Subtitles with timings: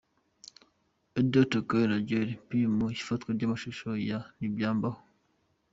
[1.17, 5.03] Aidan Tkay na Deejay Pius mu ifatwa ry'amashusho ya' Ntibyambaho'.